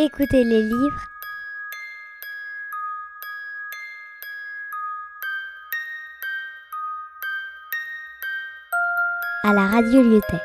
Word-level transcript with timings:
Écoutez 0.00 0.44
les 0.44 0.62
livres. 0.62 1.08
à 9.42 9.52
la 9.52 9.66
radio 9.66 10.00
Lyotet. 10.00 10.36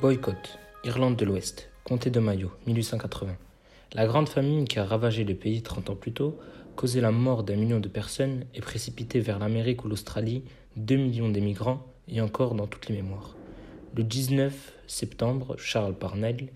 Boycott, 0.00 0.58
Irlande 0.84 1.16
de 1.16 1.26
l'Ouest, 1.26 1.68
comté 1.84 2.08
de 2.08 2.18
Mayo, 2.18 2.50
1880. 2.66 3.36
La 3.92 4.06
grande 4.06 4.30
famine 4.30 4.66
qui 4.66 4.78
a 4.78 4.86
ravagé 4.86 5.24
le 5.24 5.34
pays 5.34 5.60
30 5.60 5.90
ans 5.90 5.96
plus 5.96 6.14
tôt, 6.14 6.38
causé 6.76 7.02
la 7.02 7.10
mort 7.10 7.42
d'un 7.42 7.56
million 7.56 7.78
de 7.78 7.88
personnes 7.88 8.46
et 8.54 8.62
précipité 8.62 9.20
vers 9.20 9.38
l'Amérique 9.38 9.84
ou 9.84 9.88
l'Australie 9.88 10.44
2 10.76 10.96
millions 10.96 11.28
d'émigrants 11.28 11.86
et 12.10 12.20
encore 12.20 12.54
dans 12.54 12.66
toutes 12.66 12.88
les 12.88 12.96
mémoires. 12.96 13.34
Le 13.94 14.04
19 14.04 14.72
septembre, 14.86 15.56
Charles 15.58 15.94
Parnell, 15.94 16.48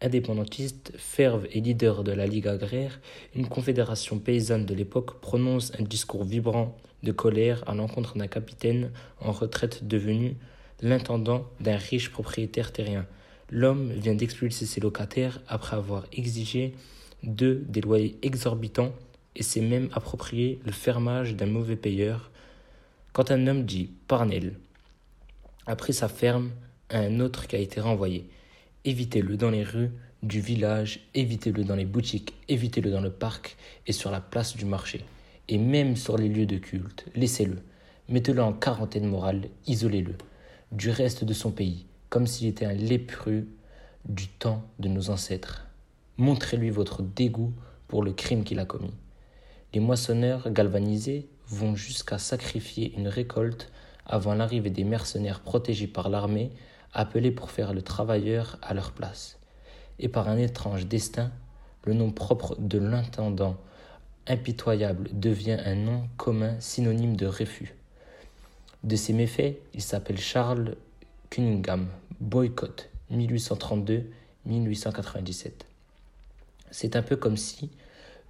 indépendantiste, 0.00 0.92
ferve 0.96 1.46
et 1.52 1.60
leader 1.60 2.04
de 2.04 2.12
la 2.12 2.26
Ligue 2.26 2.48
agraire, 2.48 3.00
une 3.34 3.48
confédération 3.48 4.18
paysanne 4.18 4.66
de 4.66 4.74
l'époque, 4.74 5.20
prononce 5.20 5.72
un 5.78 5.84
discours 5.84 6.24
vibrant 6.24 6.76
de 7.02 7.12
colère 7.12 7.62
à 7.66 7.74
l'encontre 7.74 8.16
d'un 8.16 8.26
capitaine 8.26 8.90
en 9.20 9.32
retraite 9.32 9.86
devenu 9.86 10.36
l'intendant 10.82 11.46
d'un 11.60 11.76
riche 11.76 12.10
propriétaire 12.10 12.72
terrien. 12.72 13.06
L'homme 13.50 13.92
vient 13.92 14.14
d'expulser 14.14 14.66
ses 14.66 14.80
locataires 14.80 15.40
après 15.46 15.76
avoir 15.76 16.06
exigé 16.12 16.74
d'eux 17.22 17.64
des 17.68 17.80
loyers 17.80 18.18
exorbitants 18.22 18.92
et 19.36 19.42
s'est 19.42 19.60
même 19.60 19.88
approprié 19.92 20.60
le 20.64 20.72
fermage 20.72 21.36
d'un 21.36 21.46
mauvais 21.46 21.76
payeur. 21.76 22.30
Quand 23.12 23.30
un 23.30 23.46
homme 23.46 23.64
dit 23.64 23.90
Parnell 24.08 24.54
a 25.66 25.76
pris 25.76 25.92
sa 25.92 26.08
ferme 26.08 26.50
à 26.90 26.98
un 26.98 27.20
autre 27.20 27.46
qui 27.46 27.56
a 27.56 27.58
été 27.58 27.80
renvoyé, 27.80 28.28
évitez-le 28.84 29.36
dans 29.36 29.50
les 29.50 29.62
rues 29.62 29.90
du 30.22 30.40
village, 30.40 31.00
évitez-le 31.14 31.64
dans 31.64 31.74
les 31.74 31.84
boutiques, 31.84 32.34
évitez-le 32.48 32.90
dans 32.90 33.00
le 33.00 33.10
parc 33.10 33.56
et 33.86 33.92
sur 33.92 34.10
la 34.10 34.20
place 34.20 34.56
du 34.56 34.64
marché, 34.64 35.04
et 35.48 35.58
même 35.58 35.96
sur 35.96 36.16
les 36.16 36.28
lieux 36.28 36.46
de 36.46 36.58
culte, 36.58 37.06
laissez-le, 37.14 37.58
mettez-le 38.08 38.42
en 38.42 38.52
quarantaine 38.52 39.06
morale, 39.06 39.48
isolez-le 39.66 40.14
du 40.70 40.90
reste 40.90 41.24
de 41.24 41.32
son 41.32 41.50
pays, 41.50 41.86
comme 42.08 42.26
s'il 42.26 42.48
était 42.48 42.64
un 42.64 42.72
lépreux 42.72 43.46
du 44.08 44.28
temps 44.28 44.64
de 44.78 44.88
nos 44.88 45.10
ancêtres. 45.10 45.66
Montrez-lui 46.18 46.70
votre 46.70 47.02
dégoût 47.02 47.52
pour 47.88 48.02
le 48.02 48.12
crime 48.12 48.44
qu'il 48.44 48.58
a 48.58 48.64
commis. 48.64 48.94
Les 49.74 49.80
moissonneurs 49.80 50.50
galvanisés 50.50 51.28
vont 51.46 51.74
jusqu'à 51.74 52.18
sacrifier 52.18 52.94
une 52.96 53.08
récolte 53.08 53.70
avant 54.06 54.34
l'arrivée 54.34 54.70
des 54.70 54.84
mercenaires 54.84 55.40
protégés 55.40 55.86
par 55.86 56.08
l'armée, 56.08 56.50
appelés 56.92 57.30
pour 57.30 57.50
faire 57.50 57.72
le 57.72 57.82
travailleur 57.82 58.58
à 58.62 58.74
leur 58.74 58.92
place. 58.92 59.38
Et 59.98 60.08
par 60.08 60.28
un 60.28 60.38
étrange 60.38 60.86
destin, 60.86 61.30
le 61.84 61.94
nom 61.94 62.10
propre 62.10 62.56
de 62.58 62.78
l'intendant 62.78 63.56
impitoyable 64.26 65.08
devient 65.12 65.58
un 65.64 65.74
nom 65.74 66.08
commun 66.16 66.54
synonyme 66.60 67.16
de 67.16 67.26
refus. 67.26 67.74
De 68.84 68.96
ses 68.96 69.12
méfaits, 69.12 69.56
il 69.74 69.82
s'appelle 69.82 70.18
Charles 70.18 70.76
Cunningham, 71.30 71.88
boycott 72.20 72.88
1832-1897. 73.12 75.50
C'est 76.70 76.96
un 76.96 77.02
peu 77.02 77.16
comme 77.16 77.36
si 77.36 77.70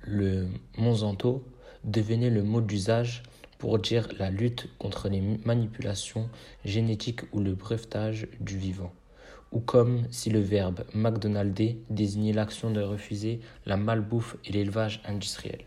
le 0.03 0.49
Monsanto 0.77 1.45
devenait 1.85 2.31
le 2.31 2.43
mot 2.43 2.61
d'usage 2.61 3.23
pour 3.63 3.79
dire 3.79 4.09
la 4.19 4.29
lutte 4.29 4.69
contre 4.77 5.09
les 5.09 5.21
manipulations 5.45 6.29
génétiques 6.65 7.21
ou 7.33 7.39
le 7.39 7.55
brevetage 7.55 8.27
du 8.41 8.59
vivant, 8.59 8.93
ou 9.53 9.61
comme 9.61 10.03
si 10.11 10.31
le 10.31 10.41
verbe 10.41 10.83
McDonalder 10.95 11.79
désignait 11.89 12.33
l'action 12.33 12.73
de 12.73 12.81
refuser 12.81 13.39
la 13.65 13.77
malbouffe 13.77 14.37
et 14.45 14.51
l'élevage 14.51 15.01
industriel. 15.05 15.61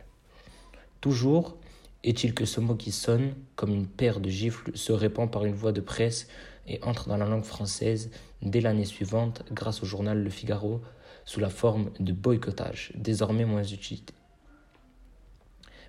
Toujours, 1.00 1.56
est-il 2.04 2.34
que 2.34 2.44
ce 2.44 2.60
mot 2.60 2.76
qui 2.76 2.92
sonne 2.92 3.34
comme 3.56 3.74
une 3.74 3.88
paire 3.88 4.20
de 4.20 4.30
gifles 4.30 4.76
se 4.76 4.92
répand 4.92 5.32
par 5.32 5.46
une 5.46 5.56
voix 5.56 5.72
de 5.72 5.80
presse 5.80 6.28
et 6.68 6.84
entre 6.84 7.08
dans 7.08 7.16
la 7.16 7.26
langue 7.26 7.46
française 7.46 8.12
dès 8.42 8.60
l'année 8.60 8.84
suivante 8.84 9.44
grâce 9.54 9.84
au 9.84 9.86
journal 9.86 10.22
Le 10.22 10.30
Figaro 10.30 10.82
sous 11.24 11.40
la 11.40 11.50
forme 11.50 11.92
de 12.02 12.12
boycottage, 12.12 12.92
désormais 12.96 13.46
moins 13.46 13.64
utilisé. 13.64 14.04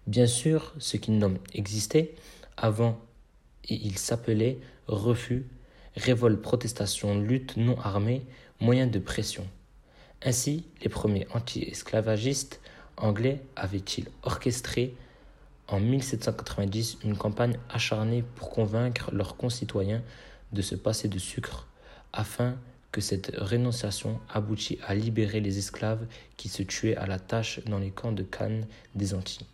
Bien 0.06 0.28
sûr, 0.28 0.72
ce 0.78 0.96
qui 0.96 1.10
nomme 1.10 1.38
existait 1.52 2.14
avant 2.56 2.96
et 3.64 3.74
il 3.74 3.98
s'appelait 3.98 4.58
refus, 4.86 5.46
révolte, 5.96 6.40
protestation, 6.40 7.18
lutte 7.18 7.56
non 7.56 7.76
armée, 7.80 8.24
moyen 8.60 8.86
de 8.86 9.00
pression. 9.00 9.44
Ainsi, 10.22 10.64
les 10.80 10.88
premiers 10.88 11.26
anti-esclavagistes 11.34 12.60
anglais 12.96 13.42
avaient-ils 13.56 14.06
orchestré 14.22 14.94
en 15.66 15.80
1790 15.80 16.98
une 17.02 17.16
campagne 17.16 17.58
acharnée 17.68 18.22
pour 18.36 18.50
convaincre 18.50 19.10
leurs 19.12 19.36
concitoyens 19.36 20.02
de 20.52 20.62
se 20.62 20.76
passer 20.76 21.08
de 21.08 21.18
sucre 21.18 21.66
afin 22.12 22.56
que 22.92 23.00
cette 23.00 23.32
rénonciation 23.36 24.20
aboutisse 24.32 24.78
à 24.86 24.94
libérer 24.94 25.40
les 25.40 25.58
esclaves 25.58 26.06
qui 26.36 26.48
se 26.48 26.62
tuaient 26.62 26.96
à 26.96 27.08
la 27.08 27.18
tâche 27.18 27.58
dans 27.64 27.80
les 27.80 27.90
camps 27.90 28.12
de 28.12 28.22
Cannes 28.22 28.66
des 28.94 29.12
Antilles. 29.12 29.46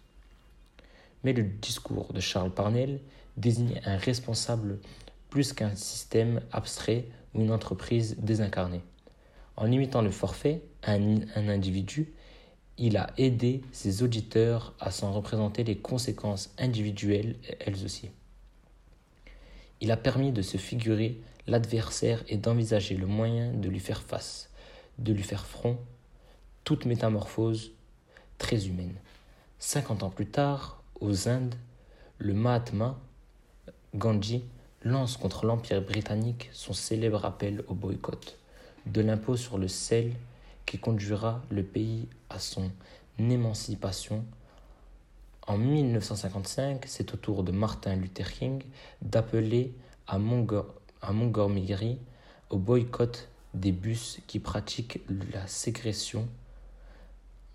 Mais 1.24 1.32
le 1.32 1.44
discours 1.44 2.12
de 2.12 2.20
Charles 2.20 2.52
Parnell 2.52 3.00
désignait 3.36 3.82
un 3.84 3.96
responsable 3.96 4.80
plus 5.30 5.52
qu'un 5.52 5.74
système 5.76 6.40
abstrait 6.52 7.06
ou 7.34 7.40
une 7.40 7.52
entreprise 7.52 8.16
désincarnée. 8.18 8.82
En 9.56 9.64
limitant 9.64 10.02
le 10.02 10.10
forfait 10.10 10.62
à 10.82 10.92
un 10.92 11.48
individu, 11.48 12.12
il 12.78 12.96
a 12.96 13.12
aidé 13.16 13.62
ses 13.70 14.02
auditeurs 14.02 14.74
à 14.80 14.90
s'en 14.90 15.12
représenter 15.12 15.62
les 15.62 15.78
conséquences 15.78 16.54
individuelles, 16.58 17.36
elles 17.60 17.84
aussi. 17.84 18.10
Il 19.80 19.90
a 19.90 19.96
permis 19.96 20.32
de 20.32 20.42
se 20.42 20.56
figurer 20.56 21.20
l'adversaire 21.46 22.24
et 22.28 22.36
d'envisager 22.36 22.96
le 22.96 23.06
moyen 23.06 23.52
de 23.52 23.68
lui 23.68 23.80
faire 23.80 24.02
face, 24.02 24.50
de 24.98 25.12
lui 25.12 25.22
faire 25.22 25.46
front, 25.46 25.78
toute 26.64 26.86
métamorphose 26.86 27.72
très 28.38 28.66
humaine. 28.66 28.94
Cinquante 29.58 30.02
ans 30.02 30.10
plus 30.10 30.26
tard, 30.26 30.81
aux 31.02 31.28
Indes, 31.28 31.56
le 32.18 32.32
Mahatma 32.32 32.96
Gandhi 33.94 34.44
lance 34.84 35.16
contre 35.16 35.46
l'Empire 35.46 35.82
britannique 35.82 36.48
son 36.52 36.72
célèbre 36.72 37.24
appel 37.24 37.64
au 37.66 37.74
boycott 37.74 38.38
de 38.86 39.00
l'impôt 39.00 39.36
sur 39.36 39.58
le 39.58 39.66
sel 39.66 40.12
qui 40.64 40.78
conduira 40.78 41.42
le 41.50 41.64
pays 41.64 42.08
à 42.30 42.38
son 42.38 42.70
émancipation. 43.18 44.24
En 45.48 45.58
1955, 45.58 46.84
c'est 46.86 47.12
au 47.12 47.16
tour 47.16 47.42
de 47.42 47.50
Martin 47.50 47.96
Luther 47.96 48.32
King 48.32 48.62
d'appeler 49.02 49.74
à, 50.06 50.18
Montgomery 50.18 51.98
au 52.48 52.58
boycott 52.58 53.28
des 53.54 53.72
bus 53.72 54.20
qui 54.28 54.38
pratiquent 54.38 55.00
la 55.32 55.48
ségression 55.48 56.28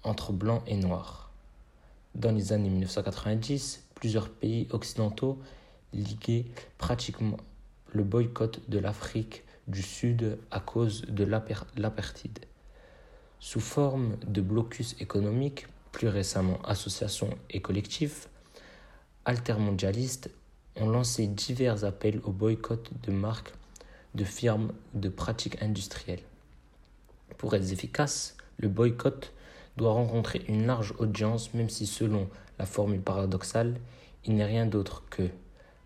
entre 0.03 0.33
blancs 0.33 0.63
et 0.67 0.75
noirs. 0.75 1.26
Dans 2.17 2.31
les 2.31 2.51
années 2.51 2.71
1990, 2.71 3.83
plusieurs 3.93 4.29
pays 4.29 4.67
occidentaux 4.71 5.37
liguaient 5.93 6.45
pratiquement 6.79 7.37
le 7.93 8.03
boycott 8.03 8.59
de 8.67 8.79
l'Afrique 8.79 9.43
du 9.67 9.83
Sud 9.83 10.39
à 10.49 10.59
cause 10.59 11.03
de 11.03 11.23
l'apartheid. 11.23 12.39
Sous 13.39 13.59
forme 13.59 14.17
de 14.25 14.41
blocus 14.41 14.95
économique, 14.99 15.67
plus 15.91 16.07
récemment 16.07 16.59
associations 16.63 17.37
et 17.51 17.61
collectifs, 17.61 18.29
altermondialistes 19.25 20.31
ont 20.75 20.89
lancé 20.89 21.27
divers 21.27 21.85
appels 21.85 22.19
au 22.23 22.31
boycott 22.31 22.89
de 23.03 23.11
marques, 23.11 23.53
de 24.15 24.23
firmes 24.23 24.73
de 24.95 25.09
pratiques 25.09 25.61
industrielles. 25.61 26.23
Pour 27.37 27.53
être 27.53 27.71
efficace, 27.71 28.35
le 28.57 28.69
boycott 28.69 29.33
doit 29.77 29.93
rencontrer 29.93 30.43
une 30.47 30.65
large 30.65 30.93
audience 30.97 31.53
même 31.53 31.69
si 31.69 31.85
selon 31.85 32.27
la 32.59 32.65
formule 32.65 33.01
paradoxale, 33.01 33.79
il 34.25 34.35
n'est 34.35 34.45
rien 34.45 34.65
d'autre 34.65 35.03
que 35.09 35.29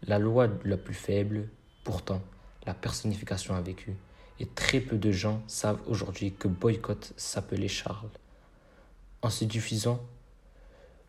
la 0.07 0.17
loi 0.17 0.47
la 0.65 0.77
plus 0.77 0.93
faible, 0.93 1.47
pourtant 1.83 2.21
la 2.65 2.73
personnification 2.73 3.53
a 3.53 3.61
vécu 3.61 3.95
et 4.39 4.47
très 4.47 4.79
peu 4.79 4.97
de 4.97 5.11
gens 5.11 5.41
savent 5.45 5.81
aujourd'hui 5.87 6.33
que 6.33 6.47
boycott 6.47 7.13
s'appelait 7.15 7.67
Charles. 7.67 8.09
En 9.21 9.29
se 9.29 9.45
diffusant, 9.45 10.01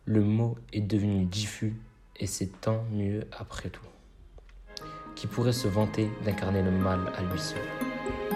le 0.05 0.21
mot 0.21 0.55
est 0.71 0.81
devenu 0.81 1.25
diffus 1.25 1.75
et 2.19 2.27
c'est 2.27 2.61
tant 2.61 2.83
mieux 2.91 3.25
après 3.31 3.69
tout. 3.69 3.85
Qui 5.15 5.25
pourrait 5.25 5.53
se 5.53 5.67
vanter 5.67 6.09
d'incarner 6.23 6.61
le 6.61 6.71
mal 6.71 7.11
à 7.15 7.21
lui 7.23 7.39
seul? 7.39 8.32